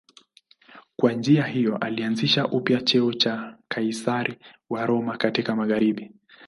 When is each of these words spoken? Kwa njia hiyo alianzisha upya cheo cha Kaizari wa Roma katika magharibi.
Kwa 0.95 1.13
njia 1.13 1.43
hiyo 1.47 1.77
alianzisha 1.77 2.47
upya 2.47 2.81
cheo 2.81 3.13
cha 3.13 3.57
Kaizari 3.67 4.39
wa 4.69 4.85
Roma 4.85 5.17
katika 5.17 5.55
magharibi. 5.55 6.11